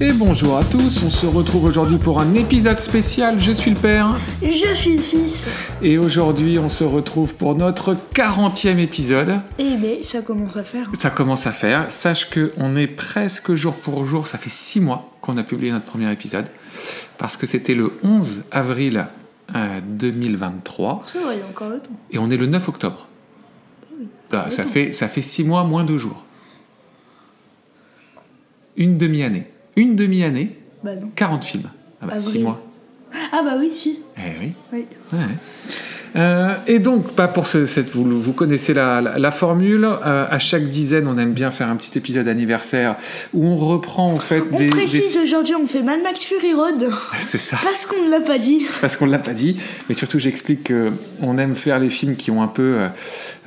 [0.00, 3.40] Et bonjour à tous, on se retrouve aujourd'hui pour un épisode spécial.
[3.40, 4.16] Je suis le père.
[4.40, 5.48] Je suis le fils.
[5.82, 9.40] Et aujourd'hui, on se retrouve pour notre 40e épisode.
[9.58, 10.88] Eh bien, ça commence à faire.
[10.96, 11.90] Ça commence à faire.
[11.90, 14.28] Sache que on est presque jour pour jour.
[14.28, 16.46] Ça fait 6 mois qu'on a publié notre premier épisode.
[17.18, 19.08] Parce que c'était le 11 avril
[19.56, 21.02] euh, 2023.
[21.06, 21.90] C'est vrai, il y a encore le temps.
[22.12, 23.08] Et on est le 9 octobre.
[24.30, 26.24] Bah, ça, fait, ça fait 6 mois moins 2 jours.
[28.76, 29.48] Une demi-année.
[29.78, 31.08] Une demi-année, Bah non.
[31.14, 31.70] 40 films.
[32.02, 32.42] Ah bah, 6 Avril.
[32.42, 32.60] mois.
[33.32, 34.00] Ah bah oui, si.
[34.16, 34.52] Eh oui.
[34.72, 34.86] Oui.
[35.12, 35.18] Ouais.
[36.16, 39.84] Euh, et donc, pas pour ce, cette, vous, vous connaissez la, la, la formule.
[39.84, 42.96] euh, à chaque dizaine, on aime bien faire un petit épisode anniversaire
[43.34, 44.68] où on reprend en fait On des.
[44.68, 46.90] précise aujourd'hui, on fait Mad Max Fury Road.
[47.20, 47.58] C'est ça.
[47.62, 48.66] Parce qu'on ne l'a pas dit.
[48.80, 49.56] Parce qu'on ne l'a pas dit,
[49.88, 52.88] mais surtout j'explique qu'on aime faire les films qui ont un peu euh,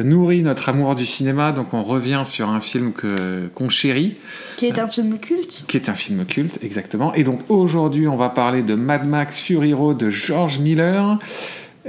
[0.04, 4.18] nourri notre amour du cinéma, donc on revient sur un film que qu'on chérit,
[4.58, 5.66] Qui est un film culte.
[5.68, 7.14] qui est un film culte, exactement.
[7.14, 11.18] Et donc aujourd'hui, on va parler de Mad Max Fury Road de George Miller.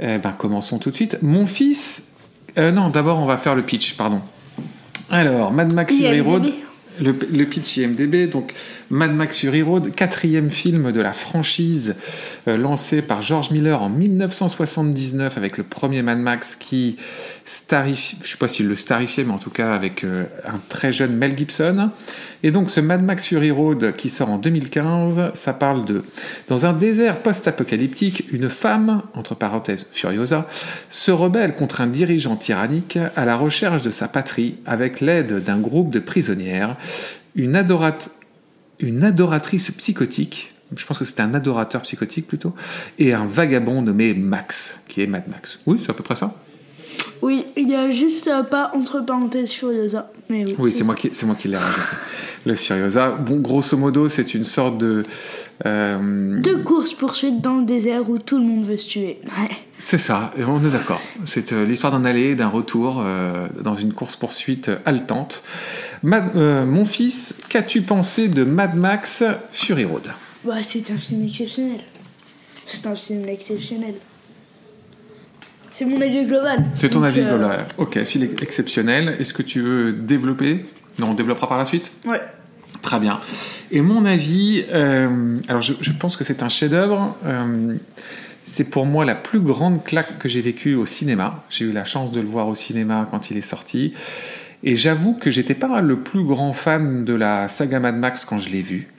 [0.01, 1.17] Eh ben, commençons tout de suite.
[1.21, 2.13] Mon fils.
[2.57, 4.21] euh, non, d'abord, on va faire le pitch, pardon.
[5.09, 6.21] Alors, Mad Max Fury.
[6.21, 6.51] Road.
[7.01, 8.53] Le, le pitch IMDB, donc
[8.89, 11.95] Mad Max Fury Road, quatrième film de la franchise
[12.47, 16.97] euh, lancé par George Miller en 1979 avec le premier Mad Max qui
[17.45, 20.91] starifie, je sais pas s'il le starifiait, mais en tout cas avec euh, un très
[20.91, 21.89] jeune Mel Gibson.
[22.43, 26.03] Et donc ce Mad Max Fury Road qui sort en 2015, ça parle de
[26.49, 30.47] dans un désert post-apocalyptique, une femme, entre parenthèses Furiosa,
[30.89, 35.59] se rebelle contre un dirigeant tyrannique à la recherche de sa patrie avec l'aide d'un
[35.59, 36.75] groupe de prisonnières,
[37.35, 38.09] une, adorate-
[38.79, 42.53] une adoratrice psychotique, je pense que c'était un adorateur psychotique plutôt,
[42.97, 45.59] et un vagabond nommé Max, qui est Mad Max.
[45.65, 46.35] Oui, c'est à peu près ça
[47.21, 50.11] Oui, il y a juste euh, pas entre parenthèses Furiosa.
[50.29, 50.55] Mais oui.
[50.57, 51.95] Oui, c'est moi qui, moi qui l'ai rajouté.
[52.45, 53.11] Le Furiosa.
[53.11, 55.03] Bon, grosso modo, c'est une sorte de.
[55.65, 59.19] Euh, Deux courses poursuites dans le désert où tout le monde veut se tuer.
[59.25, 59.49] Ouais.
[59.77, 61.01] C'est ça, et on est d'accord.
[61.25, 65.43] C'est euh, l'histoire d'un aller et d'un retour euh, dans une course-poursuite haletante.
[66.03, 70.07] Mad- euh, mon fils, qu'as-tu pensé de Mad Max Fury Road?
[70.45, 71.79] Bah, c'est un film exceptionnel.
[72.65, 73.95] C'est un film exceptionnel.
[75.71, 76.65] C'est mon avis global.
[76.73, 77.65] C'est ton Donc, avis global.
[77.77, 79.15] Ok, film exceptionnel.
[79.19, 80.65] Est-ce que tu veux développer?
[80.99, 81.91] Non, on développera par la suite?
[82.05, 82.21] Ouais.
[82.81, 83.19] Très bien.
[83.71, 87.15] Et mon avis, euh, alors je, je pense que c'est un chef-d'œuvre.
[87.25, 87.75] euh,
[88.45, 91.45] c'est pour moi la plus grande claque que j'ai vécue au cinéma.
[91.49, 93.93] J'ai eu la chance de le voir au cinéma quand il est sorti.
[94.63, 98.39] Et j'avoue que j'étais pas le plus grand fan de la saga Mad Max quand
[98.39, 98.89] je l'ai vu.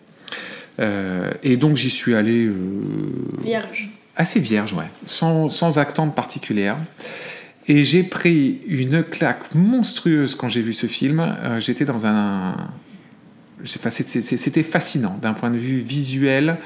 [0.81, 2.55] Euh, et donc j'y suis allé euh,
[3.43, 3.91] Vierge.
[4.17, 6.79] assez vierge, ouais, sans, sans attente particulière.
[7.69, 11.21] Et j'ai pris une claque monstrueuse quand j'ai vu ce film.
[11.21, 12.57] Euh, J'étais dans un.
[12.57, 16.59] j'ai- enfin, c'est- c'est- C'était fascinant d'un point de vue visuel,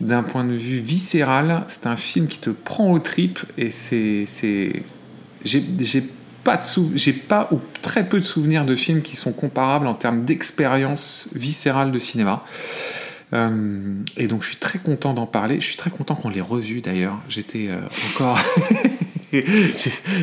[0.00, 1.64] d'un point de vue viscéral.
[1.68, 4.26] C'est un film qui te prend aux tripes et c'est.
[5.44, 6.04] J'ai
[6.44, 6.92] pas, de sou-
[7.28, 11.92] pas ou très peu de souvenirs de films qui sont comparables en termes d'expérience viscérale
[11.92, 12.44] de cinéma.
[13.34, 15.60] Euh, et donc je suis très content d'en parler.
[15.60, 17.20] Je suis très content qu'on l'ait revu d'ailleurs.
[17.28, 17.78] J'étais euh,
[18.14, 18.38] encore.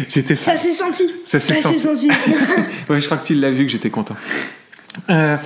[0.09, 0.35] J'étais.
[0.35, 1.03] Ça s'est senti.
[1.25, 1.79] Ça s'est senti.
[1.79, 2.09] senti.
[2.89, 4.15] Ouais, je crois que tu l'as vu que j'étais content.
[5.09, 5.37] Euh,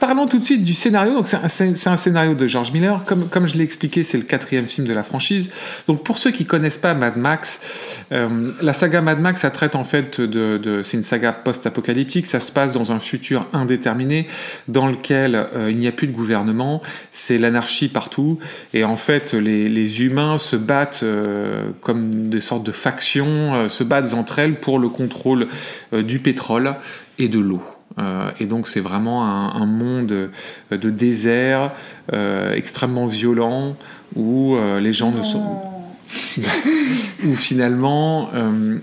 [0.00, 1.14] parlons tout de suite du scénario.
[1.14, 3.02] Donc c'est un, scénario de George Miller.
[3.04, 5.50] Comme, comme je l'ai expliqué, c'est le quatrième film de la franchise.
[5.86, 7.60] Donc pour ceux qui connaissent pas Mad Max,
[8.12, 12.26] euh, la saga Mad Max, ça traite en fait de, de c'est une saga post-apocalyptique.
[12.26, 14.26] Ça se passe dans un futur indéterminé
[14.68, 16.82] dans lequel euh, il n'y a plus de gouvernement.
[17.12, 18.38] C'est l'anarchie partout.
[18.74, 23.68] Et en fait, les, les humains se battent euh, comme des sortes de factions, euh,
[23.68, 25.48] se battent entre elles pour le contrôle
[25.92, 26.74] euh, du pétrole
[27.18, 27.62] et de l'eau.
[27.98, 30.28] Euh, et donc c'est vraiment un, un monde euh,
[30.70, 31.72] de désert
[32.12, 33.76] euh, extrêmement violent
[34.14, 35.60] où euh, les gens ne sont
[37.24, 38.30] où finalement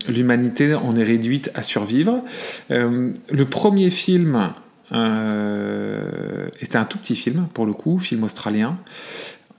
[0.07, 2.24] l'humanité en est réduite à survivre.
[2.69, 4.54] Le premier film
[4.92, 8.77] était un tout petit film pour le coup, film australien,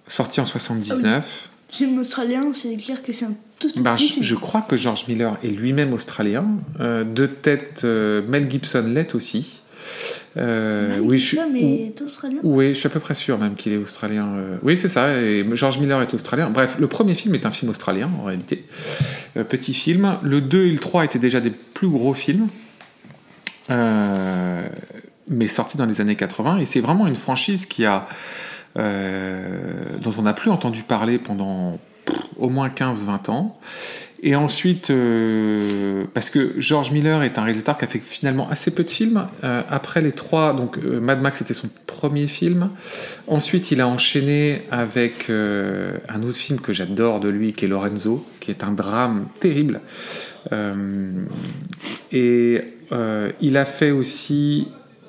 [0.07, 1.51] sorti en 79.
[1.71, 4.25] Film australien, c'est clair que c'est un tout petit Ben, je, film.
[4.25, 6.47] je crois que George Miller est lui-même australien.
[6.81, 9.61] Euh, de tête, euh, Mel Gibson l'est aussi.
[10.37, 12.39] Euh, oui, je, est australien?
[12.43, 14.29] oui, je suis à peu près sûr même qu'il est australien.
[14.37, 14.57] euh.
[14.63, 15.15] Oui, c'est ça.
[15.21, 16.49] Et George Miller est australien.
[16.51, 18.65] Bref, le premier film est un film australien en réalité.
[19.49, 20.17] Petit film.
[20.23, 22.49] Le 2 et le 3 étaient déjà des plus gros films.
[25.31, 26.59] Mais sortis dans les années 80.
[26.59, 28.09] Et c'est vraiment une franchise qui a,
[28.77, 31.79] euh, dont on n'a plus entendu parler pendant
[32.37, 33.59] au moins 15-20 ans.
[34.21, 38.73] Et ensuite, euh, parce que George Miller est un réalisateur qui a fait finalement assez
[38.73, 39.29] peu de films.
[39.45, 42.71] Euh, après les trois, donc Mad Max était son premier film.
[43.29, 48.27] Ensuite, il a enchaîné avec un autre film que j'adore de lui, qui est Lorenzo,
[48.41, 49.81] qui est un drame terrible.
[52.13, 52.63] Et
[53.41, 54.69] il a fait aussi.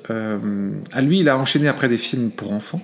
[0.09, 2.81] Euh, à lui, il a enchaîné après des films pour enfants.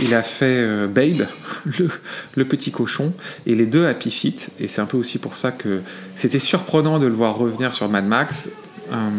[0.00, 1.26] Il a fait euh, Babe,
[1.64, 1.90] le,
[2.34, 3.12] le petit cochon,
[3.46, 4.50] et les deux Happy Feet.
[4.58, 5.82] Et c'est un peu aussi pour ça que
[6.16, 8.48] c'était surprenant de le voir revenir sur Mad Max.
[8.90, 9.10] Un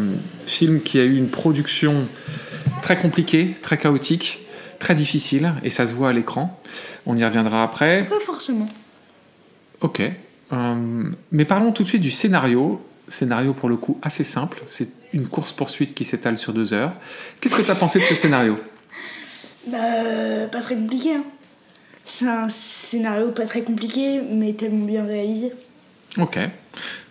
[0.46, 2.06] film qui a eu une production
[2.82, 4.46] très compliquée, très chaotique,
[4.78, 6.60] très difficile, et ça se voit à l'écran.
[7.06, 8.04] On y reviendra après.
[8.04, 8.68] Pas forcément.
[9.80, 10.02] Ok.
[10.52, 12.84] Euh, mais parlons tout de suite du scénario.
[13.08, 14.62] Scénario pour le coup assez simple.
[14.66, 16.92] C'est une course-poursuite qui s'étale sur deux heures.
[17.40, 18.58] Qu'est-ce que tu as pensé de ce scénario?
[19.66, 21.14] Bah, pas très compliqué.
[21.14, 21.24] Hein.
[22.04, 25.52] C'est un scénario pas très compliqué, mais tellement bien réalisé.
[26.18, 26.38] Ok.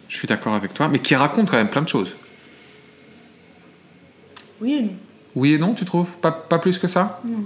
[0.09, 2.15] Je suis d'accord avec toi, mais qui raconte quand même plein de choses.
[4.61, 4.93] Oui et non.
[5.35, 6.17] Oui et non, tu trouves?
[6.17, 7.21] Pas, pas plus que ça?
[7.27, 7.43] Non.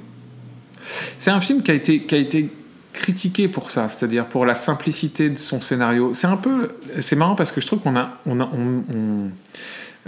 [1.19, 2.49] C'est un film qui a été, qui a été
[2.97, 6.13] critiqué pour ça, c'est-à-dire pour la simplicité de son scénario.
[6.13, 9.31] C'est un peu, c'est marrant parce que je trouve qu'on a, on a, on, on-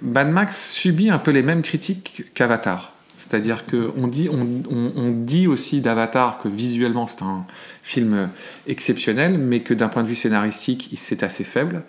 [0.01, 2.93] Mad Max subit un peu les mêmes critiques qu'Avatar.
[3.17, 7.45] C'est-à-dire que on dit, on, on- on dit aussi d'Avatar que visuellement c'est un
[7.83, 8.29] film
[8.67, 11.83] exceptionnel, mais que d'un point de vue scénaristique, c'est assez faible.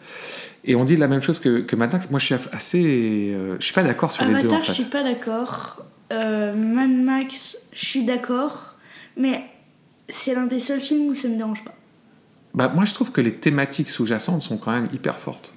[0.65, 2.11] Et on dit la même chose que, que Mad Max.
[2.11, 2.85] Moi, je suis assez,
[3.35, 5.85] euh, je suis pas d'accord sur les deux Avatar, en je suis pas d'accord.
[6.13, 8.75] Euh, Mad Max, je suis d'accord.
[9.17, 9.43] Mais
[10.13, 11.75] c'est l'un des seuls films où ça me dérange pas.
[12.55, 15.53] Bah, moi, je trouve que les thématiques sous-jacentes sont quand même hyper fortes.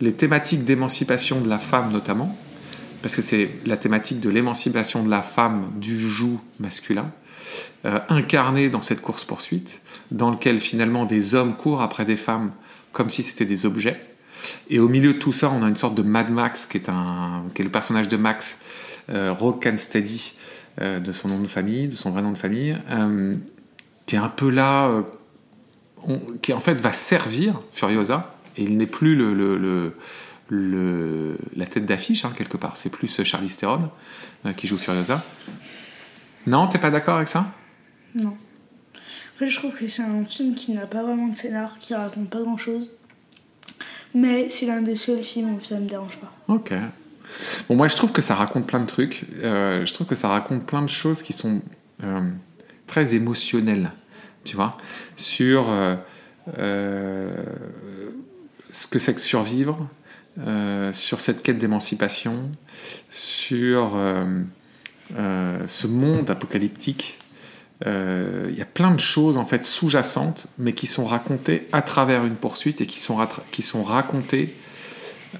[0.00, 2.36] Les thématiques d'émancipation de la femme, notamment,
[3.02, 7.10] parce que c'est la thématique de l'émancipation de la femme du joug masculin,
[7.84, 12.52] euh, incarnée dans cette course-poursuite, dans lequel finalement des hommes courent après des femmes
[12.92, 13.98] comme si c'était des objets.
[14.70, 16.88] Et au milieu de tout ça, on a une sorte de Mad Max, qui est,
[16.88, 18.58] le personnage de Max,
[19.10, 20.34] euh, Rocksteady,
[20.80, 23.36] euh, de son nom de famille, de son vrai nom de famille, euh,
[24.06, 25.02] qui est un peu là, euh,
[26.42, 29.14] qui en fait va servir Furiosa, et il n'est plus
[30.50, 32.76] la tête d'affiche, hein, quelque part.
[32.76, 33.88] C'est plus Charlie Theron
[34.56, 35.22] qui joue Furiosa.
[36.48, 37.46] Non, t'es pas d'accord avec ça?
[38.16, 38.30] Non.
[38.34, 41.94] En fait, je trouve que c'est un film qui n'a pas vraiment de scénar, qui
[41.94, 42.98] raconte pas grand chose.
[44.14, 46.32] Mais c'est l'un des seuls films où ça me dérange pas.
[46.48, 46.72] Ok.
[47.68, 49.26] Bon, moi, je trouve que ça raconte plein de trucs.
[49.42, 51.62] Euh, je trouve que ça raconte plein de choses qui sont
[52.02, 52.30] euh,
[52.86, 53.90] très émotionnelles,
[54.44, 54.78] tu vois,
[55.16, 55.96] sur euh,
[58.70, 59.88] ce que c'est que survivre,
[60.92, 62.50] sur cette quête d'émancipation,
[63.08, 63.96] sur
[65.10, 67.18] ce monde apocalyptique.
[67.86, 71.82] Euh, Il y a plein de choses en fait sous-jacentes, mais qui sont racontées à
[71.82, 73.18] travers une poursuite et qui sont,
[73.50, 74.54] qui sont racontées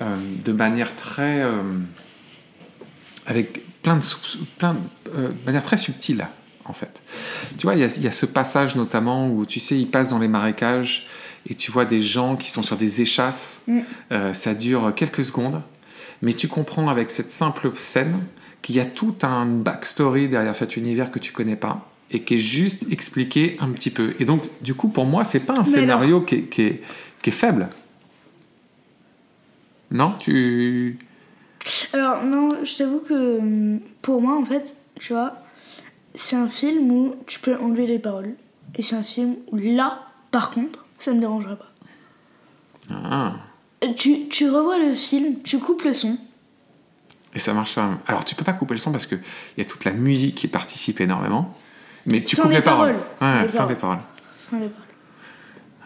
[0.02, 1.62] euh, de manière très euh,
[3.26, 4.74] avec plein de sou- plein
[5.14, 6.26] de manière très subtile
[6.64, 7.02] en fait.
[7.58, 9.86] Tu vois il y, a- il y a ce passage notamment où tu sais ils
[9.90, 11.06] passent dans les marécages
[11.48, 13.62] et tu vois des gens qui sont sur des échasses.
[13.68, 13.80] Mm.
[14.32, 15.60] Ça dure quelques secondes.
[16.22, 18.24] Mais tu comprends avec cette simple scène
[18.62, 22.34] qu'il y a tout un backstory derrière cet univers que tu connais pas et qui
[22.34, 25.62] est juste expliqué un petit peu et donc du coup pour moi c'est pas un
[25.62, 26.82] Mais scénario qui est, qui est-
[27.22, 27.68] qui est faible
[29.90, 30.98] non tu
[31.92, 35.34] Alors, non, je t'avoue que pour moi, en fait, tu vois,
[36.14, 38.34] c'est un film où tu peux enlever les paroles.
[38.76, 41.72] Et c'est un film où là, par contre, ça me dérangerait pas.
[42.90, 43.36] Ah.
[43.84, 46.18] Euh, Tu, tu revois le film, tu coupes le son.
[47.34, 47.98] Et ça marche même.
[48.06, 49.20] Alors, tu peux pas couper le son parce qu'il
[49.58, 51.56] y a toute la musique qui participe énormément.
[52.06, 52.96] Mais tu Sans coupes les les paroles.
[53.18, 53.36] paroles.
[53.36, 53.72] Ouais, Les sans paroles.
[53.74, 53.98] les paroles.
[54.50, 54.84] Sans les paroles.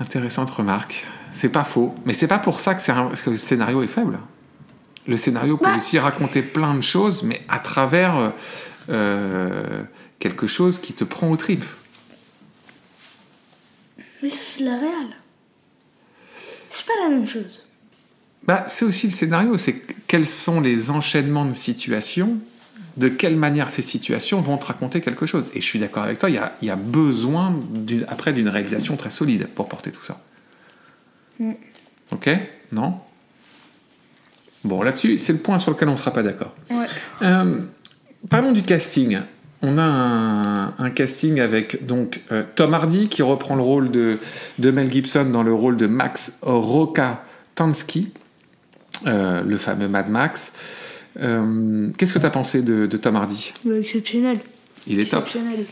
[0.00, 1.06] Intéressante remarque.
[1.32, 1.94] C'est pas faux.
[2.04, 4.18] Mais c'est pas pour ça un- que le scénario est faible.
[5.06, 5.76] Le scénario peut Bah.
[5.76, 8.30] aussi raconter plein de choses, mais à travers euh,
[8.90, 9.82] euh,
[10.18, 11.64] quelque chose qui te prend aux tripes.
[14.22, 15.06] Mais ça, c'est de la réal.
[16.70, 17.64] C'est pas la même chose.
[18.44, 22.38] Bah, c'est aussi le scénario, c'est quels sont les enchaînements de situations,
[22.98, 25.44] de quelle manière ces situations vont te raconter quelque chose.
[25.54, 27.54] Et je suis d'accord avec toi, il y a, il y a besoin
[28.08, 30.20] après d'une réalisation très solide pour porter tout ça.
[31.38, 31.52] Mm.
[32.10, 32.30] Ok?
[32.72, 32.94] Non?
[34.64, 36.54] Bon, là-dessus, c'est le point sur lequel on ne sera pas d'accord.
[36.70, 36.86] Ouais.
[37.22, 37.60] Euh,
[38.28, 39.20] parlons du casting.
[39.62, 44.18] On a un, un casting avec donc euh, Tom Hardy qui reprend le rôle de,
[44.58, 48.12] de Mel Gibson dans le rôle de Max Rokatansky,
[49.06, 50.52] euh, le fameux Mad Max.
[51.20, 53.52] Euh, Qu'est-ce que tu as pensé de, de Tom Hardy?
[53.78, 54.38] Exceptionnel.
[54.86, 55.24] Il est top.
[55.26, 55.64] Exceptionnel.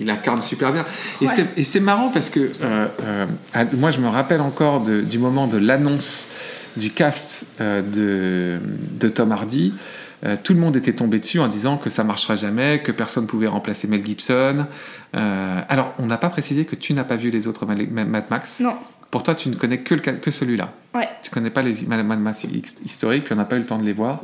[0.00, 0.84] Il incarne super bien.
[1.20, 1.30] Et Ouais.
[1.32, 3.26] c'est- et c'est marrant parce que euh, euh,
[3.76, 6.28] moi, je me rappelle encore de- du moment de l'annonce
[6.76, 8.58] du cast de,
[8.98, 9.74] de Tom Hardy.
[10.42, 13.46] Tout le monde était tombé dessus en disant que ça marchera jamais, que personne pouvait
[13.46, 14.66] remplacer Mel Gibson.
[15.12, 18.58] Alors, on n'a pas précisé que tu n'as pas vu les autres Mad Max?
[18.60, 18.72] Non.
[19.14, 20.72] Pour toi, tu ne connais que, le ca- que celui-là.
[20.92, 21.08] Ouais.
[21.22, 23.78] Tu connais pas les Mad Max his- historiques, puis on n'a pas eu le temps
[23.78, 24.22] de les voir.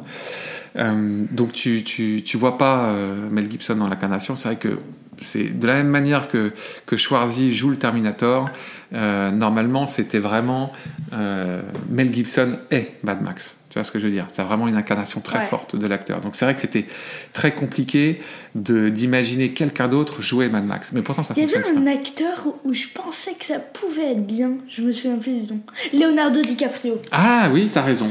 [0.74, 4.34] Euh, donc tu, tu, tu vois pas euh, Mel Gibson dans l'incarnation.
[4.34, 4.78] C'est vrai que
[5.20, 6.52] c'est de la même manière que,
[6.86, 8.50] que Schwarzy joue le Terminator.
[8.92, 10.72] euh, normalement, c'était vraiment
[11.12, 13.54] euh, Mel Gibson et Mad Max.
[13.70, 14.26] Tu vois ce que je veux dire?
[14.34, 15.44] C'est vraiment une incarnation très Ouais.
[15.44, 16.20] forte de l'acteur.
[16.20, 16.86] Donc c'est vrai que c'était
[17.32, 18.20] très compliqué
[18.56, 20.90] de d'imaginer quelqu'un d'autre jouer Mad Max.
[20.92, 21.78] Mais pourtant, ça Il y fonctionne.
[21.78, 24.54] avait un acteur où je pensais que ça pouvait être bien.
[24.68, 25.60] Je me souviens plus du nom.
[25.94, 27.00] Leonardo DiCaprio.
[27.12, 28.08] Ah oui, t'as raison.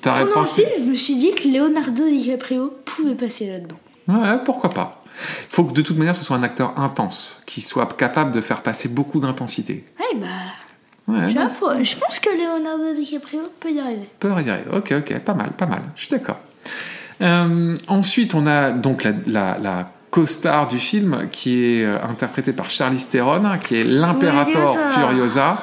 [0.00, 0.62] T'aurais Pendant le pensé.
[0.64, 3.78] film, je me suis dit que Leonardo DiCaprio pouvait passer là-dedans.
[4.08, 5.04] Ouais, pourquoi pas.
[5.50, 8.40] Il faut que de toute manière ce soit un acteur intense, qui soit capable de
[8.40, 9.84] faire passer beaucoup d'intensité.
[9.98, 10.26] Ouais, bah.
[11.10, 14.08] Ouais, je pense que Leonardo DiCaprio peut y arriver.
[14.18, 14.64] peut y arriver.
[14.72, 15.82] Ok, ok, pas mal, pas mal.
[15.96, 16.38] Je suis d'accord.
[17.20, 22.52] Euh, ensuite, on a donc la, la, la co-star du film qui est euh, interprétée
[22.52, 24.92] par Charlize Theron, qui est l'impérator Furiosa.
[25.08, 25.58] Furiosa.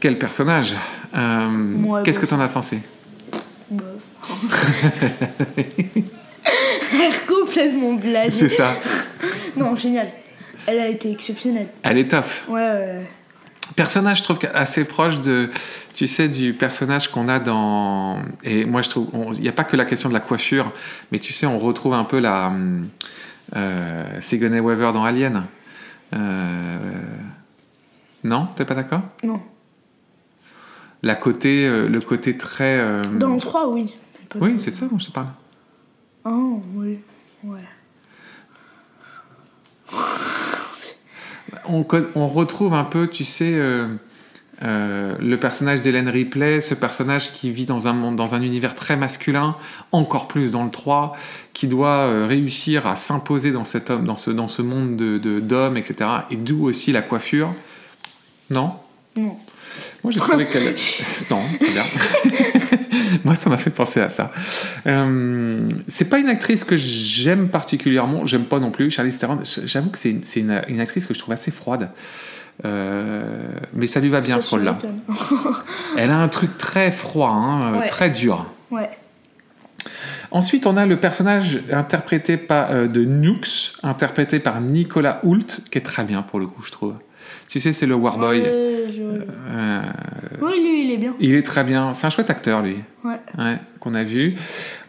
[0.00, 0.74] Quel personnage?
[1.16, 2.80] Euh, Qu'est-ce que t'en as pensé?
[6.92, 8.48] Est complètement blasée.
[8.48, 8.72] C'est ça.
[9.56, 10.08] Non, génial.
[10.66, 11.68] Elle a été exceptionnelle.
[11.82, 12.24] Elle est top.
[12.48, 13.06] Ouais, ouais.
[13.76, 15.50] Personnage, je trouve assez proche de,
[15.94, 18.18] tu sais, du personnage qu'on a dans.
[18.44, 20.72] Et moi, je trouve, il n'y a pas que la question de la coiffure,
[21.12, 22.52] mais tu sais, on retrouve un peu la
[23.56, 25.44] euh, Sigourney Weaver dans Alien.
[26.14, 26.78] Euh,
[28.24, 29.02] Non, t'es pas d'accord?
[29.22, 29.40] Non.
[31.02, 32.78] La côté, euh, le côté très.
[32.78, 33.94] euh, Dans le 3, oui.
[34.40, 35.28] Oui, c'est ça dont je te parle.
[36.24, 36.98] Oh, oui.
[37.44, 37.60] Ouais.
[41.68, 43.88] On, retrouve un peu, tu sais, euh,
[44.64, 48.74] euh, le personnage d'Hélène Ripley, ce personnage qui vit dans un monde, dans un univers
[48.74, 49.56] très masculin,
[49.92, 51.16] encore plus dans le 3,
[51.52, 55.40] qui doit euh, réussir à s'imposer dans cet homme, dans ce, dans ce monde de,
[55.40, 56.10] d'hommes, etc.
[56.30, 57.54] Et d'où aussi la coiffure.
[58.50, 58.72] Non?
[59.16, 59.36] Non.
[60.02, 60.74] Moi, j'ai trouvé qu'elle.
[61.30, 61.84] non, c'est bien.
[63.24, 64.30] Moi, ça m'a fait penser à ça.
[64.86, 68.26] Euh, c'est pas une actrice que j'aime particulièrement.
[68.26, 68.90] J'aime pas non plus.
[68.90, 71.90] Charlize Theron, j'avoue que c'est une, c'est une- une actrice que je trouve assez froide.
[72.64, 74.76] Euh, mais ça lui va bien ce rôle-là.
[75.96, 77.88] Elle a un truc très froid, hein, euh, Ouais.
[77.88, 78.46] très dur.
[78.70, 78.90] ouais.
[80.30, 85.78] Ensuite, on a le personnage interprété par, euh, de Nux, interprété par Nicolas Hoult, qui
[85.78, 86.94] est très bien pour le coup, je trouve.
[87.48, 88.40] Tu sais, c'est le Warboy.
[88.42, 88.52] Ouais,
[89.50, 89.80] Euh,
[90.40, 91.14] Oui, lui, il est bien.
[91.18, 91.94] il est très bien.
[91.94, 92.76] C'est un chouette acteur, lui.
[93.04, 93.16] Ouais.
[93.38, 94.36] Ouais, qu'on a vu.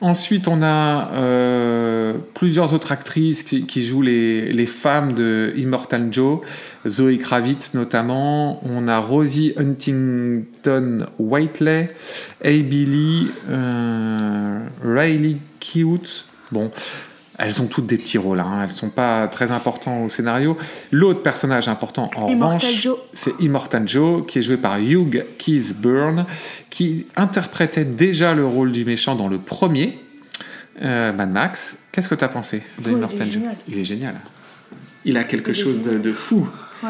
[0.01, 6.09] Ensuite, on a euh, plusieurs autres actrices qui, qui jouent les, les femmes de Immortal
[6.11, 6.39] Joe,
[6.87, 8.61] Zoe Kravitz notamment.
[8.67, 11.89] On a Rosie Huntington Whiteley,
[12.43, 16.25] Abby Lee, euh, Riley Cute.
[16.51, 16.71] Bon.
[17.41, 18.59] Elles ont toutes des petits rôles, hein.
[18.63, 20.57] elles sont pas très importantes au scénario.
[20.91, 22.97] L'autre personnage important, en Immortal revanche, Joe.
[23.13, 26.25] c'est Immortal Joe, qui est joué par Hugh Keith-Byrne,
[26.69, 29.99] qui interprétait déjà le rôle du méchant dans le premier
[30.81, 31.79] euh, Mad Max.
[31.93, 33.41] Qu'est-ce que tu as pensé de Oh, il Immortal Joe.
[33.69, 34.15] Il est génial.
[35.05, 36.45] Il a quelque Il chose de, fou.
[36.83, 36.89] Ouais.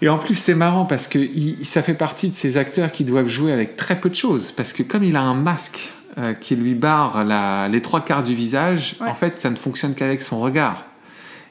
[0.00, 3.02] Et en plus, c'est marrant parce que il- ça fait partie de ces acteurs qui
[3.04, 4.52] doivent jouer avec très peu de choses.
[4.52, 8.22] Parce que comme il a un masque euh, qui lui barre la- les trois quarts
[8.22, 9.08] du visage, Ouais.
[9.08, 10.86] en fait, ça ne fonctionne qu'avec son regard.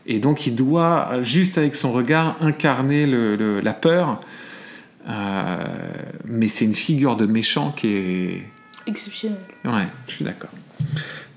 [0.06, 4.20] Et donc, il doit, juste avec son regard, incarner le- le- la peur.
[5.10, 5.58] Euh,
[6.26, 8.44] mais c'est une figure de méchant qui est.
[8.88, 9.38] Exceptionnel.
[9.66, 10.50] Ouais, je suis d'accord.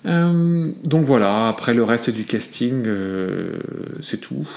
[0.04, 3.52] Euh, donc voilà, après le reste du casting, euh,
[4.02, 4.48] c'est tout.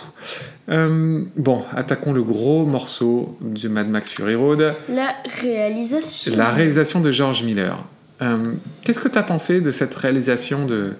[0.70, 6.36] Euh, bon, attaquons le gros morceau de Mad Max Fury Road, La réalisation.
[6.36, 7.78] la réalisation de George Miller.
[8.22, 8.54] Euh,
[8.84, 10.94] Qu'est-ce que tu as pensé de cette réalisation de,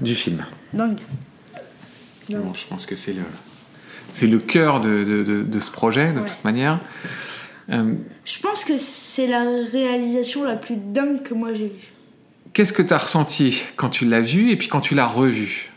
[0.00, 0.98] du film Dingue.
[2.28, 2.42] Dingue.
[2.44, 3.22] Bon, Je pense que c'est le,
[4.12, 6.24] c'est le cœur de, de- de- de ce projet, de Ouais.
[6.26, 6.78] toute manière.
[7.70, 11.92] Euh, Je pense que c'est la réalisation la plus dingue que moi j'ai vue.
[12.52, 15.70] Qu'est-ce que tu as ressenti quand tu l'as vu et puis quand tu l'as revu?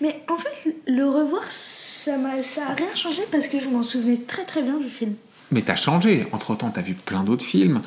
[0.00, 3.82] Mais en fait, le revoir, ça m'a, ça a rien changé parce que je m'en
[3.82, 5.14] souvenais très très bien du film.
[5.52, 6.26] Mais t'as changé.
[6.32, 7.82] Entre temps, t'as vu plein d'autres films.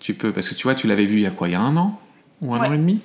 [0.00, 1.54] Tu peux, parce que tu vois, tu l'avais vu il y a quoi Il y
[1.54, 2.00] a un an
[2.40, 2.68] ou un Ouais.
[2.68, 3.00] an et demi?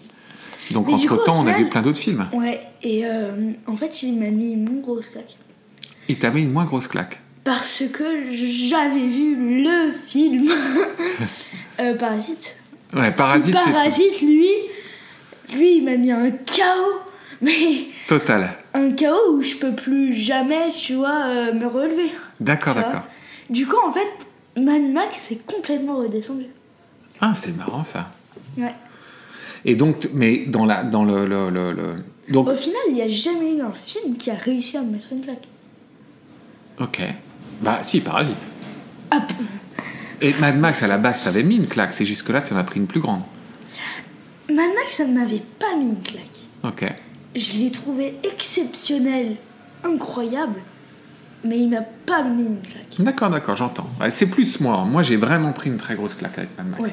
[0.71, 2.25] Donc Mais du entre coup, au temps, on a vu plein d'autres films.
[2.33, 5.37] Ouais, et euh, en fait, il m'a mis mon gros sac.
[6.07, 7.19] Il t'a mis une moins grosse claque.
[7.43, 10.49] Parce que j'avais vu le film
[11.79, 12.57] euh, Parasite.
[12.95, 13.53] Ouais, Parasite.
[13.53, 14.47] Parasite, lui,
[15.53, 16.99] lui, il m'a mis un chaos.
[17.41, 17.51] Mais
[18.07, 18.49] Total.
[18.73, 22.09] un chaos où je peux plus jamais, tu vois, euh, me relever.
[22.39, 23.03] D'accord, d'accord.
[23.49, 24.07] Du coup, en fait,
[24.59, 26.45] Mad Max c'est complètement redescendu.
[27.21, 28.11] Ah, c'est marrant ça.
[28.57, 28.73] Ouais.
[29.65, 31.95] Et donc, mais dans la, dans le, le, le- le-
[32.29, 34.91] donc, Au final, il n'y a jamais eu un film qui a réussi à me
[34.91, 35.47] mettre une claque.
[36.79, 37.01] ok.
[37.61, 38.35] Bah, si, Parasite.
[39.11, 39.33] Ah, p-
[40.27, 41.93] Et Mad Max, à la base, t'avais mis une claque.
[41.93, 43.21] C'est juste que là, tu en as pris une plus grande.
[44.49, 46.23] Mad Max, ça ne m'avait pas mis une claque.
[46.63, 46.85] Ok.
[47.35, 49.35] Je l'ai trouvé exceptionnel,
[49.83, 50.61] incroyable,
[51.45, 52.95] mais il m'a pas mis une claque.
[52.99, 53.89] D'accord, d'accord, j'entends.
[54.09, 54.83] C'est plus moi.
[54.85, 56.81] Moi, j'ai vraiment pris une très grosse claque avec Mad Max.
[56.83, 56.89] Ouais.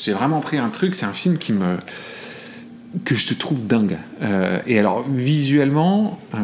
[0.00, 0.94] J'ai vraiment pris un truc.
[0.94, 1.76] C'est un film qui me
[3.04, 3.98] que je te trouve dingue.
[4.22, 6.38] Euh, et alors, visuellement, euh,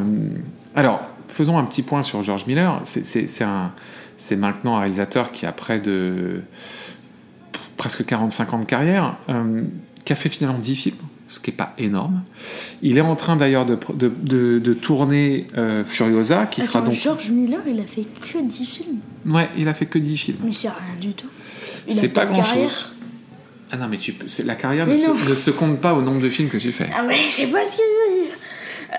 [0.74, 2.80] alors faisons un petit point sur George Miller.
[2.84, 3.72] C'est- un,
[4.36, 6.42] maintenant un réalisateur qui a près de
[7.76, 9.62] presque 45 ans de carrière, euh,
[10.04, 10.96] qui a fait finalement 10 films,
[11.30, 12.22] ce qui n'est pas énorme.
[12.82, 16.92] Il est en train d'ailleurs de, de, de- de tourner euh, Furiosa, qui sera donc.
[16.92, 18.98] George Miller, il a fait que 10 films.
[19.24, 20.36] Ouais, il a fait que 10 films.
[20.44, 21.28] Mais c'est rien du tout.
[21.90, 22.68] C'est pas de grand carrière.
[22.68, 22.88] chose.
[23.72, 26.20] Ah non, mais tu peux, la carrière ne se, ne se compte pas au nombre
[26.20, 26.88] de films que tu fais.
[26.92, 28.34] Ah mais c'est pas ce que je veux dire.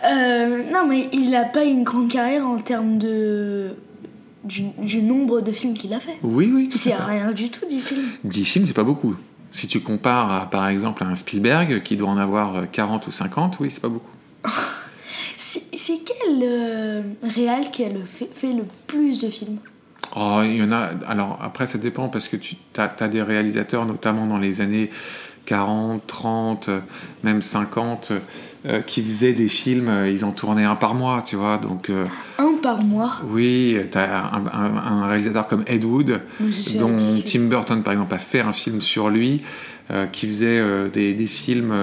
[0.06, 3.72] Euh, non mais il a pas une grande carrière en termes de
[4.46, 6.16] du, du nombre de films qu'il a fait.
[6.24, 8.02] Oui, oui, C'est rien du tout 10 films.
[8.24, 9.16] 10 films, c'est pas beaucoup.
[9.52, 13.08] Si tu compares à, par exemple, à un Spielberg qui doit en avoir euh, 40
[13.08, 14.12] ou 50, oui, c'est pas beaucoup.
[15.74, 19.58] C'est quel euh, réal qui a le fait, fait le plus de films?
[20.16, 20.92] Oh, il y en a.
[21.08, 24.92] Alors, après, ça dépend parce que tu as, des réalisateurs, notamment dans les années
[25.56, 26.80] 40, 30, euh,
[27.24, 28.14] même 50,
[28.66, 31.58] euh, qui faisaient des films, euh, ils en tournaient un par mois, tu vois.
[31.58, 32.06] Donc, euh,
[32.40, 33.18] Un par mois.
[33.30, 36.22] oui, tu as un, un- un réalisateur comme Ed Wood,
[36.80, 36.96] dont.
[37.26, 39.42] Tim Burton, par exemple, a fait un film sur lui,
[39.92, 41.74] euh, qui faisait des, des films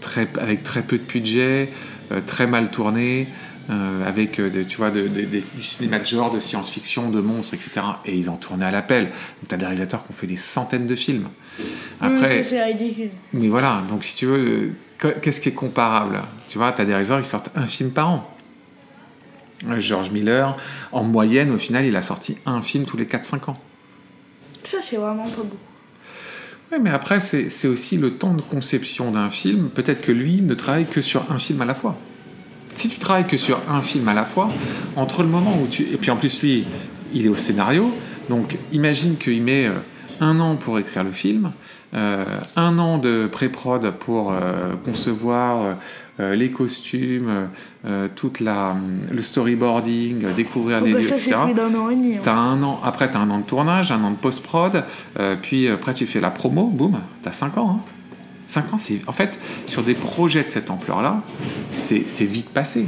[0.00, 1.70] très, avec très peu de budget,
[2.26, 3.28] très mal tournés,
[3.70, 7.20] euh, avec euh, tu vois, de- de- des- du cinéma de genre, de science-fiction, de
[7.20, 7.70] monstres, etc.
[8.04, 9.08] Et ils en tournaient à l'appel.
[9.48, 11.28] Tu as des réalisateurs qui ont fait des centaines de films.
[12.00, 13.10] Après, ça, c'est ridicule.
[13.32, 16.22] mais voilà, donc si tu veux, euh, que- qu'est-ce qui est comparable?
[16.48, 18.30] Tu vois, tu as des réalisateurs qui sortent un film par an.
[19.78, 20.56] George Miller,
[20.92, 23.58] en moyenne, au final, il a sorti un film tous les 4-5 ans.
[24.64, 25.56] Ça c'est vraiment pas beaucoup.
[26.72, 29.70] Oui, mais après, c'est aussi le temps de conception d'un film.
[29.70, 31.96] Peut-être que lui ne travaille que sur un film à la fois.
[32.76, 34.48] Si tu travailles que sur un film à la fois,
[34.96, 35.82] entre le moment où tu...
[35.82, 36.64] Et puis en plus, lui,
[37.12, 37.90] il est au scénario.
[38.28, 39.72] Donc imagine qu'il met euh,
[40.20, 41.52] un an pour écrire le film,
[41.94, 42.24] euh,
[42.56, 45.76] un an de pré-prod pour euh, concevoir
[46.20, 47.48] euh, les costumes,
[48.16, 48.74] toute la,
[49.12, 51.42] le storyboarding, découvrir Oh, les bah, lieux, ça c'est etc.
[51.44, 52.14] plus d'un an et demi.
[52.16, 52.20] hein.
[52.22, 54.84] T'as un an, après t'as un an de tournage, un an de post-prod,
[55.42, 57.80] puis après tu fais la promo, boum, t'as 5 ans.
[57.80, 57.90] Hein.
[58.46, 59.00] 5 ans, c'est.
[59.06, 61.22] En fait, sur des projets de cette ampleur-là,
[61.72, 62.86] c'est vite passé.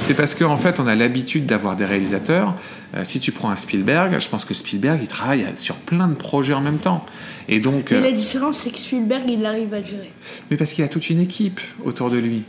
[0.00, 2.54] C'est parce qu'en en fait, on a l'habitude d'avoir des réalisateurs.
[2.94, 6.14] euh, si tu prends un Spielberg, je pense que Spielberg, il travaille sur plein de
[6.14, 7.04] projets en même temps.
[7.48, 7.90] Et donc.
[7.90, 10.12] Mais euh, la différence c'est que Spielberg il arrive à le gérer.
[10.50, 12.42] mais parce qu'il a toute une équipe autour de lui.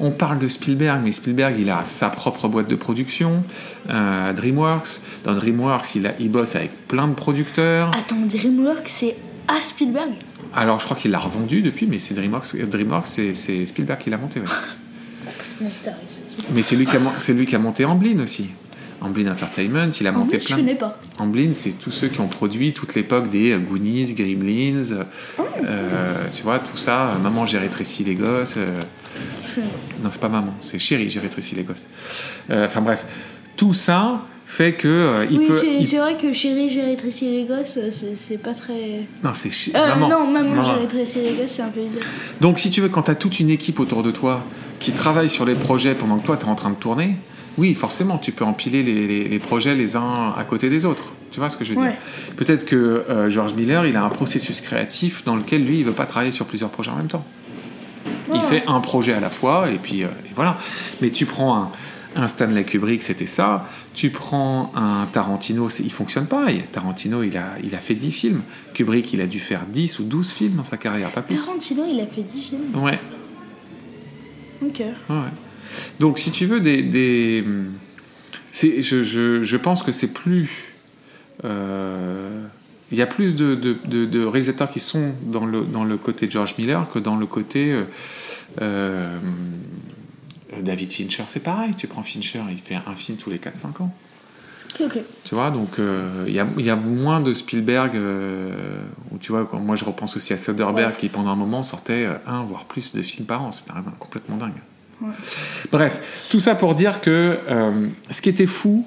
[0.00, 3.44] On parle de Spielberg, mais Spielberg, il a sa propre boîte de production,
[3.88, 5.00] euh, DreamWorks.
[5.24, 7.92] Dans DreamWorks, il, a- il bosse avec plein de producteurs.
[7.96, 9.14] Attends, DreamWorks c'est
[9.48, 10.10] à Spielberg
[10.54, 14.10] Alors, je crois qu'il l'a revendu depuis, mais c'est DreamWorks, DreamWorks c'est, c'est Spielberg qui
[14.10, 14.40] l'a monté.
[14.40, 14.46] ouais.
[16.54, 18.50] Mais c'est lui, qui a, mon- c'est lui qui a monté Amblin aussi.
[19.00, 20.56] Amblin Entertainment, il a monté je plein.
[20.56, 20.98] connais pas.
[21.18, 25.04] Amblin, c'est tous ceux qui ont produit toute l'époque des euh, Goonies, Gremlins, euh,
[25.38, 25.42] Oh.
[25.64, 27.10] euh, tu vois, tout ça.
[27.10, 28.54] euh, Maman, j'ai rétréci les gosses.
[28.56, 28.80] euh.
[30.02, 31.86] Non, c'est pas maman, c'est chérie, j'ai rétréci les gosses.
[32.50, 33.04] Euh, Enfin bref,
[33.56, 35.58] tout ça fait que euh, il oui, peut.
[35.60, 39.06] c'est il- vrai que chérie, j'ai rétréci les gosses, euh, c'est pas très.
[39.22, 40.08] Non, c'est chi- Euh, maman.
[40.08, 40.62] non, maman, Maman.
[40.62, 42.02] j'ai rétréci les gosses, c'est un peu bizarre.
[42.40, 44.42] Donc si tu veux, quand tu as toute une équipe autour de toi
[44.80, 47.16] qui travaille sur les projets pendant que toi tu es en train de tourner,
[47.58, 51.12] oui, forcément, tu peux empiler les, les- les projets les uns à côté des autres.
[51.30, 51.92] Tu vois ce que je veux dire?
[52.36, 55.92] Peut-être que euh, George Miller, il a un processus créatif dans lequel lui, il veut
[55.92, 57.24] pas travailler sur plusieurs projets en même temps.
[58.34, 60.56] Il fait un projet à la fois et puis et voilà.
[61.02, 61.70] Mais tu prends un,
[62.18, 63.66] un Stanley Kubrick, c'était ça.
[63.94, 66.64] Tu prends un Tarantino, il fonctionne pareil.
[66.72, 68.42] Tarantino, il a, il a fait 10 films.
[68.74, 71.36] Kubrick, il a dû faire 10 ou 12 films dans sa carrière, pas plus.
[71.36, 72.74] Tarantino, il a fait 10 films.
[72.84, 72.98] Ouais,
[74.62, 74.80] Ok.
[74.80, 75.16] ouais.
[76.00, 77.44] Donc, si tu veux, des.
[78.52, 80.74] je, je, je pense que c'est plus.
[81.44, 82.44] euh,
[82.90, 85.96] Il y a plus de, de, de- de réalisateurs qui sont dans le, dans le
[85.98, 87.72] côté George Miller que dans le côté.
[87.72, 87.84] euh,
[88.60, 89.18] euh,
[90.62, 91.72] David Fincher, c'est pareil.
[91.76, 93.94] Tu prends Fincher, il fait un film tous les 4-5 ans.
[94.80, 94.98] Ok, ok.
[95.24, 97.96] Tu vois, donc euh, il y, a, il y a moins de Spielberg.
[97.96, 100.96] euh, où tu vois, moi je repense aussi à Soderbergh Ouais.
[100.98, 103.50] qui pendant un moment sortait euh, un voire plus de films par an.
[103.52, 104.52] C'était complètement dingue.
[105.00, 105.08] Ouais.
[105.70, 108.86] Bref, tout ça pour dire que euh, ce qui était fou,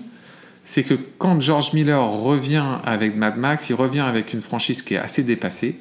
[0.74, 4.94] c'est que quand George Miller revient avec Mad Max, il revient avec une franchise qui
[4.94, 5.76] est assez dépassée.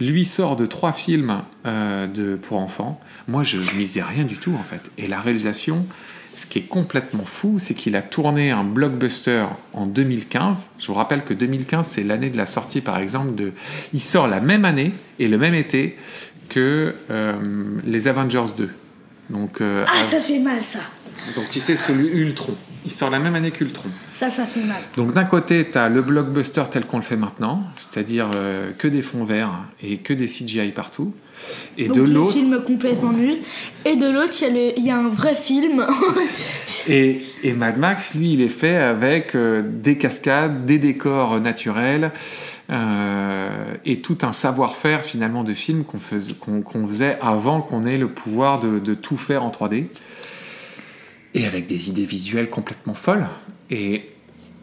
[0.00, 3.00] Lui sort de trois films euh, de, pour enfants.
[3.28, 4.90] Moi, je ne misais rien du tout, en fait.
[4.98, 5.86] Et la réalisation,
[6.34, 10.70] ce qui est complètement fou, c'est qu'il a tourné un blockbuster en 2015.
[10.80, 13.52] Je vous rappelle que 2015, c'est l'année de la sortie, par exemple, de...
[13.94, 15.96] Il sort la même année et le même été
[16.48, 17.34] que euh,
[17.86, 18.68] les Avengers 2.
[19.30, 20.80] Donc, euh, Ah, av- ça fait mal, ça.
[21.36, 22.54] Donc tu sais, celui Ultron.
[22.84, 23.88] Il sort la même année qu'Ultron.
[24.14, 24.82] Ça, ça fait mal.
[24.96, 28.88] Donc d'un côté, tu as le blockbuster tel qu'on le fait maintenant, c'est-à-dire euh, que
[28.88, 31.12] des fonds verts et que des CGI partout.
[31.78, 33.38] Et Donc, de l'autre, film complètement nul.
[33.84, 35.86] Et de l'autre, il y, a le- il y a un vrai film.
[36.88, 42.10] et, et Mad Max, lui, il est fait avec euh, des cascades, des décors naturels
[42.70, 43.48] euh,
[43.84, 48.78] et tout un savoir-faire finalement de film qu'on faisait, avant qu'on ait le pouvoir de,
[48.78, 49.86] de tout faire en 3D.
[51.34, 53.26] Et avec des idées visuelles complètement folles.
[53.70, 54.10] Et,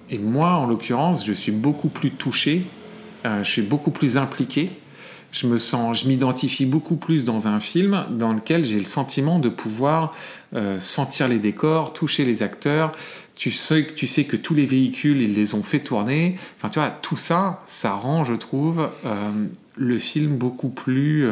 [0.09, 2.63] et moi, en l'occurrence, je suis beaucoup plus touché,
[3.25, 4.69] euh, je suis beaucoup plus impliqué.
[5.31, 9.37] Je me sens, je m'identifie beaucoup plus dans un film dans lequel j'ai le sentiment
[9.39, 10.15] de pouvoir
[10.55, 12.91] euh, sentir les décors, toucher les acteurs.
[13.35, 16.37] Tu sais, que- tu sais que tous les véhicules, ils les ont fait tourner.
[16.57, 19.31] Enfin, tu vois, tout ça, ça rend, je trouve, euh,
[19.75, 21.27] le film beaucoup plus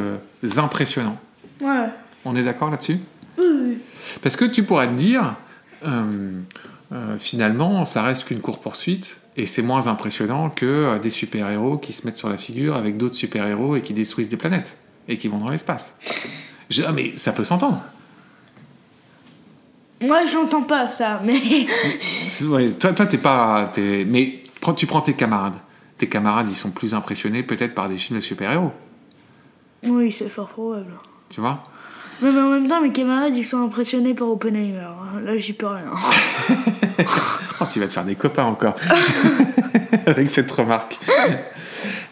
[0.57, 1.17] impressionnant.
[1.61, 1.87] ouais.
[2.25, 2.99] On est d'accord là-dessus?
[3.37, 3.77] Oui.
[4.21, 5.35] Parce que tu pourrais te dire,
[5.85, 6.31] euh,
[6.93, 11.93] euh, finalement, ça reste qu'une course-poursuite, et c'est moins impressionnant que euh, des super-héros qui
[11.93, 15.27] se mettent sur la figure avec d'autres super-héros et qui détruisent des planètes, et qui
[15.27, 15.95] vont dans l'espace.
[16.69, 17.81] Je- ah, mais ça peut s'entendre.
[20.01, 21.39] Moi, j'entends pas ça, mais.
[22.47, 23.71] Ouais, toi, toi, t'es pas...
[23.77, 24.43] Mais
[24.75, 25.55] tu prends tes camarades.
[25.97, 28.71] Tes camarades, ils sont plus impressionnés peut-être par des films de super-héros,
[29.83, 30.93] oui, c'est fort probable.
[31.29, 31.63] tu vois?
[32.21, 34.87] Mais, mais en même temps, mes camarades, ils sont impressionnés par Oppenheimer.
[35.23, 35.91] Là, j'y peux rien.
[37.59, 38.75] Oh, tu vas te faire des copains encore
[40.05, 40.99] avec cette remarque.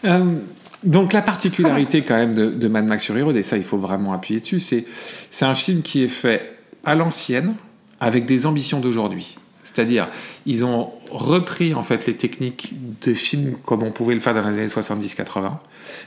[0.04, 0.40] Euh,
[0.84, 4.14] donc la particularité quand même de, Mad Max sur Road, et ça il faut vraiment
[4.14, 4.86] appuyer dessus, c'est
[5.30, 7.54] c'est un film qui est fait à l'ancienne
[8.00, 9.38] avec des ambitions d'aujourd'hui.
[9.64, 10.08] C'est-à-dire,
[10.46, 14.48] ils ont repris en fait les techniques de films comme on pouvait le faire dans
[14.48, 15.54] les années 70-80,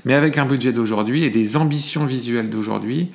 [0.04, 3.08] mais avec un budget d'aujourd'hui et des ambitions visuelles d'aujourd'hui.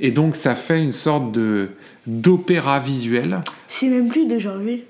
[0.00, 1.70] Et donc ça fait une sorte de
[2.06, 4.84] d'opéra visuel C'est même plus d'aujourd'hui.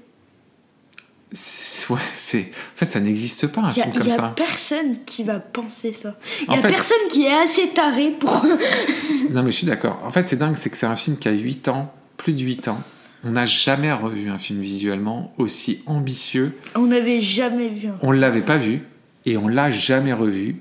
[1.90, 2.38] Ouais, c'est.
[2.74, 4.32] En fait, ça n'existe pas un Il y a, film comme y a ça.
[4.34, 6.16] personne qui va penser ça.
[6.48, 8.44] Il y a fait- personne qui est assez taré pour.
[9.30, 10.00] Non, mais je suis d'accord.
[10.06, 12.40] En fait, c'est dingue, c'est que c'est un film qui a 8 ans, plus de
[12.40, 12.80] 8 ans.
[13.24, 16.56] On n'a jamais revu un film visuellement aussi ambitieux.
[16.76, 17.88] On n'avait jamais vu.
[17.88, 18.80] un- On ne l'avait pas vu
[19.26, 20.56] et on l'a jamais revu.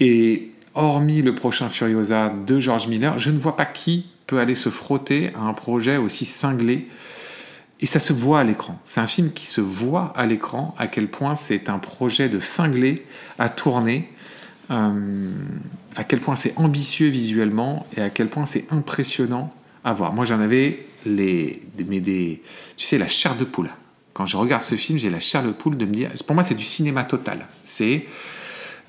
[0.00, 4.54] Et hormis le prochain Furiosa de George Miller, je ne vois pas qui peut aller
[4.54, 6.88] se frotter à un projet aussi cinglé.
[7.80, 8.80] Et ça se voit à l'écran.
[8.84, 12.40] C'est un film qui se voit à l'écran à quel point c'est un projet de
[12.40, 13.04] cinglé
[13.38, 14.08] à tourner,
[14.70, 15.30] euh,
[15.96, 19.52] à quel point c'est ambitieux visuellement et à quel point c'est impressionnant
[19.84, 20.12] à voir.
[20.12, 22.42] Moi, j'en avais les, mais des,
[22.76, 23.70] tu sais, la chair de poule.
[24.14, 26.42] Quand je regarde ce film, j'ai la chair de poule de me dire, pour moi,
[26.42, 27.46] c'est du cinéma total.
[27.62, 28.06] C'est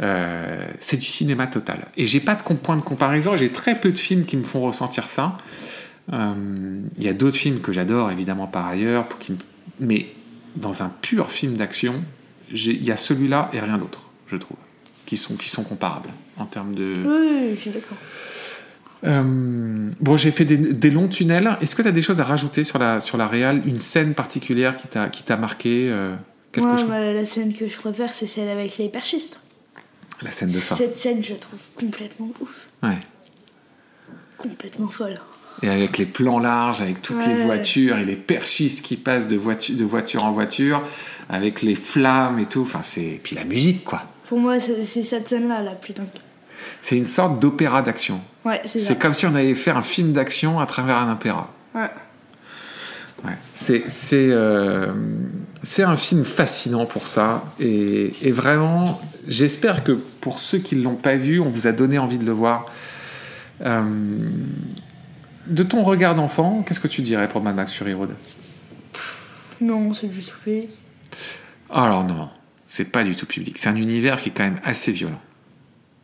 [0.01, 1.87] euh, c'est du cinéma total.
[1.97, 3.37] Et j'ai pas de point de comparaison.
[3.37, 5.37] J'ai très peu de films qui me font ressentir ça.
[6.13, 6.33] Euh,
[6.97, 9.37] Il y a d'autres films que j'adore évidemment par ailleurs, pour qui me-
[9.79, 10.07] mais
[10.55, 12.03] dans un pur film d'action,
[12.51, 14.57] il y a celui-là et rien d'autre, je trouve,
[15.05, 16.93] qui sont qui sont comparables en termes de.
[17.05, 17.97] Oui, oui, je suis d'accord.
[19.03, 21.57] Euh, bon, j'ai fait des, des longs tunnels.
[21.61, 24.13] Est-ce que tu as des choses à rajouter sur la sur la réal, une scène
[24.13, 24.87] particulière qui
[25.23, 26.15] t'a marqué euh,
[26.51, 26.87] quelque chose?
[26.87, 29.39] bah, la scène que je préfère, c'est celle avec les perchistes.
[30.21, 30.75] La scène de fin.
[30.75, 32.67] Cette scène, je la trouve complètement ouf.
[32.83, 32.97] Ouais.
[34.37, 35.19] Complètement folle.
[35.61, 39.37] Et avec les plans larges, avec toutes les voitures et les perchistes qui passent de,
[39.37, 40.83] voiture, de voiture en voiture,
[41.29, 42.61] avec les flammes et tout.
[42.61, 43.19] Enfin, c'est.
[43.23, 44.03] Puis la musique, quoi.
[44.27, 46.07] Pour moi, c'est cette scène-là, la plus dingue.
[46.81, 48.19] C'est une sorte d'opéra d'action.
[48.43, 48.87] Ouais, c'est ça.
[48.87, 51.51] C'est comme si on avait fait un film d'action à travers un opéra.
[51.73, 51.89] Ouais.
[53.23, 53.31] Ouais.
[53.53, 54.93] C'est c'est euh,
[55.79, 60.95] un film fascinant pour ça et, et vraiment j'espère que pour ceux qui ne l'ont
[60.95, 62.65] pas vu on vous a donné envie de le voir.
[63.61, 63.83] Euh,
[65.47, 68.09] de ton regard d'enfant, qu'est-ce que tu dirais pour Mad Max Fury Road?
[69.61, 70.69] Non, c'est du tout public.
[71.69, 72.29] Alors non,
[72.67, 73.57] c'est pas du tout public.
[73.57, 75.21] C'est un univers qui est quand même assez violent.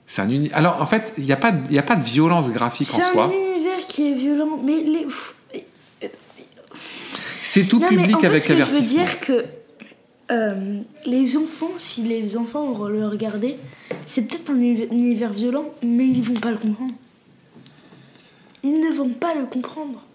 [0.08, 1.95] C'est un uni- Alors en fait, il n'y a, pas de- il y a pas
[1.95, 3.32] de violence graphique en C'est un soi.
[3.34, 5.04] univers qui est violent, mais les.
[5.06, 5.36] pff,
[7.41, 9.45] C'est tout Non, mais public en fait, avec ce que je veux dire que
[10.32, 13.58] euh, les enfants, si les enfants vont le regarder,
[14.06, 16.93] c'est peut-être un uni- univers violent, mais ils vont pas le comprendre.
[18.63, 20.06] Ils ne vont pas le comprendre.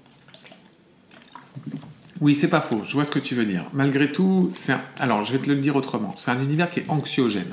[2.21, 3.65] Oui, c'est pas faux, je vois ce que tu veux dire.
[3.75, 6.81] Malgré tout, c'est un- alors je vais te le dire autrement, c'est un univers qui
[6.81, 7.53] est anxiogène.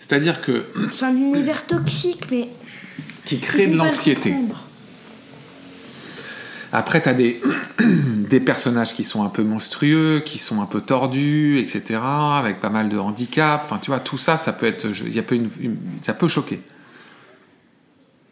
[0.00, 2.48] C'est-à-dire que C'est un univers toxique, mais.
[3.24, 4.34] qui crée de l'anxiété.
[6.72, 7.40] Après, tu as des,
[8.30, 12.70] des personnages qui sont un peu monstrueux, qui sont un peu tordus, etc., avec pas
[12.70, 13.64] mal de handicaps.
[13.64, 15.78] Enfin, tu vois, tout ça, ça peut être, je- il y a peu une- une-
[16.02, 16.60] ça peut choquer.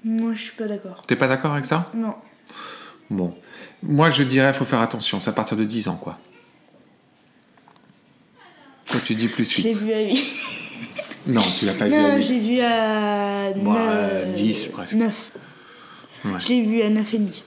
[0.05, 1.03] Moi, je suis pas d'accord.
[1.07, 1.91] T'es pas d'accord avec ça?
[1.95, 2.15] Non.
[3.11, 3.35] Bon,
[3.83, 5.21] moi je dirais, faut faire attention.
[5.21, 6.19] C'est à partir de 10 ans, quoi.
[8.87, 9.79] Toi, tu dis plus l'ai 8.
[9.81, 10.25] vu à 8.
[11.27, 11.95] Non, tu l'as pas vu.
[11.95, 12.23] à Non, huit.
[12.23, 13.53] j'ai vu à.
[13.57, 14.95] Bon, neuf- à 10 presque.
[14.95, 15.31] 9.
[16.25, 16.31] Ouais.
[16.39, 17.43] J'ai vu à 9,5.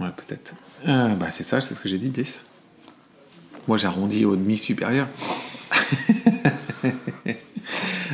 [0.00, 0.54] Ouais, peut-être.
[0.88, 2.42] Euh, bah, c'est ça, c'est ce que j'ai dit, 10.
[3.68, 5.06] Moi, j'arrondis au demi supérieur.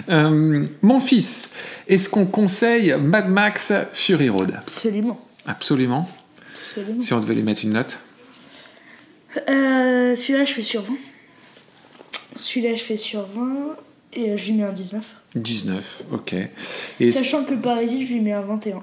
[0.09, 1.51] Euh, mon fils,
[1.89, 4.55] est-ce qu'on conseille Mad Max Fury Road?
[4.57, 5.27] Absolument.
[5.47, 6.09] Absolument.
[6.53, 7.01] Absolument.
[7.01, 7.99] Si on devait lui mettre une note.
[9.49, 10.95] Euh, Celui-là, je fais sur 20.
[12.37, 13.77] Celui-là, je fais sur 20.
[14.13, 15.03] Et euh, je lui mets un 19.
[15.35, 16.35] 19, ok.
[17.01, 17.13] Et...
[17.13, 18.83] Sachant que Parasite, je lui mets un 21.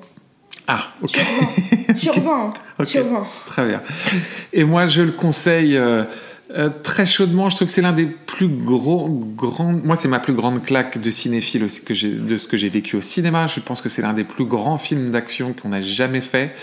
[0.68, 1.10] Ah, ok.
[1.12, 1.83] Sur 20.
[1.96, 2.32] sur 20.
[2.32, 2.54] hein.
[2.80, 2.88] Ok.
[2.88, 3.24] Sur 20.
[3.46, 3.82] Très bien.
[4.52, 6.04] Et moi, je le conseille euh,
[6.56, 7.50] euh, très chaudement.
[7.50, 9.74] Je trouve que c'est l'un des plus gros, grands.
[9.74, 12.70] Moi, c'est ma plus grande claque de cinéphile aussi que j'ai, de ce que j'ai
[12.70, 13.48] vécu au cinéma.
[13.48, 16.56] Je pense que c'est l'un des plus grands films d'action qu'on a jamais fait.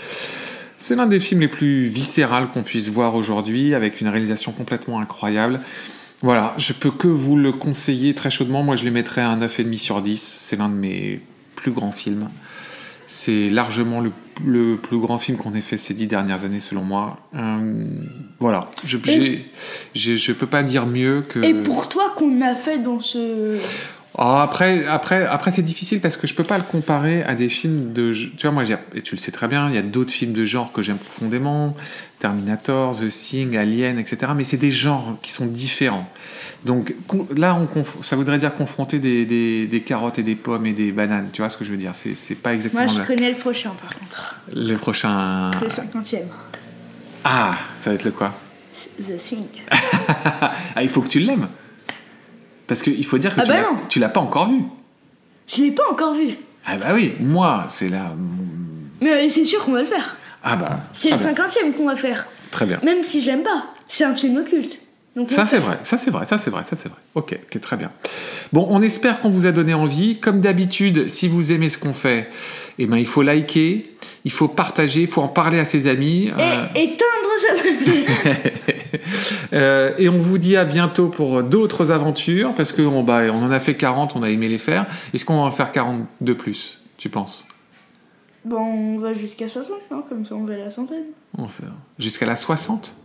[0.77, 4.99] C'est l'un des films les plus viscérales qu'on puisse voir aujourd'hui, avec une réalisation complètement
[4.99, 5.59] incroyable.
[6.23, 8.63] Voilà, je peux que vous le conseiller très chaudement.
[8.63, 10.39] Moi, je lui mettrais un 9,5 sur 10.
[10.41, 11.19] C'est l'un de mes
[11.55, 12.29] plus grands films.
[13.07, 14.11] C'est largement le,
[14.45, 17.17] le plus grand film qu'on ait fait ces dix dernières années, selon moi.
[17.35, 17.85] Euh,
[18.39, 18.97] voilà, je
[19.93, 21.39] j'ai- je peux pas dire mieux que.
[21.43, 23.57] Et pour toi, qu'on a fait dans ce.
[24.17, 27.47] Oh, après, après, après c'est difficile parce que je peux pas le comparer à des
[27.47, 28.13] films de.
[28.13, 30.43] Tu vois, moi, et tu le sais très bien, il y a d'autres films de
[30.43, 31.77] genre que j'aime profondément,
[32.19, 34.33] Terminator, The Thing, Alien, etc.
[34.35, 36.09] Mais c'est des genres qui sont différents.
[36.65, 36.93] Donc
[37.37, 40.91] là, on ça voudrait dire confronter des, des- des carottes et des pommes et des
[40.91, 41.29] bananes.
[41.31, 41.93] Tu vois ce que je veux dire?
[41.95, 44.35] C'est pas exactement Moi, je connais le prochain, par contre.
[44.53, 45.51] le prochain.
[45.61, 46.25] Le 50ème.
[47.23, 48.33] Ah, ça va être le quoi?
[49.01, 49.45] The Thing.
[50.75, 51.47] Ah, il faut que tu l'aimes.
[52.71, 54.61] Parce qu'il faut dire que Ah tu bah l'as- tu l'as pas encore vu.
[55.45, 56.37] Je l'ai pas encore vu.
[56.65, 58.15] Ah bah oui, moi, c'est là.
[59.01, 60.15] Mais euh, c'est sûr qu'on va le faire.
[60.41, 60.79] Ah bah.
[60.93, 61.17] C'est le.
[61.17, 62.29] 50ème qu'on va faire.
[62.49, 62.79] Très bien.
[62.81, 63.65] Même si j'aime pas.
[63.89, 64.79] C'est un film occulte.
[65.17, 66.97] Donc Ça c'est vrai, ça c'est vrai, ça c'est vrai, ça c'est vrai.
[67.15, 67.91] Ok, très bien.
[68.53, 70.17] Bon, on espère qu'on vous a donné envie.
[70.21, 72.29] Comme d'habitude, si vous aimez ce qu'on fait,
[72.79, 76.31] eh ben il faut liker, il faut partager, il faut en parler à ses amis.
[76.39, 77.07] euh, Et éteindre.
[79.53, 83.51] euh, et on vous dit à bientôt pour d'autres aventures, parce qu'on bah, on en
[83.51, 84.85] a fait 40, on a aimé les faire.
[85.13, 87.45] Est-ce qu'on va en faire 40 de plus, tu penses?
[88.43, 91.05] Bon, on va jusqu'à 60, non Comme ça, on va à la centaine.
[91.37, 92.95] On va faire jusqu'à la 60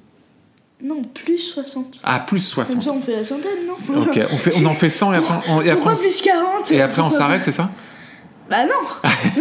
[0.82, 2.00] Non, plus 60.
[2.02, 2.82] Ah, plus Comme 60.
[2.82, 4.02] ça, on fait la centaine, non?
[4.02, 6.22] Ok, on, fait, on en fait 100 et après on, et après Pourquoi on plus
[6.22, 7.70] 40 et après on s'arrête, c'est ça?
[8.48, 9.10] Bah non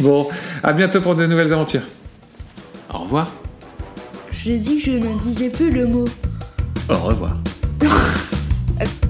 [0.00, 0.28] Bon,
[0.62, 1.84] à bientôt pour de nouvelles aventures.
[2.92, 3.28] Au revoir.
[4.46, 6.04] J'ai dit que je ne disais plus le mot.
[6.88, 7.36] Au revoir.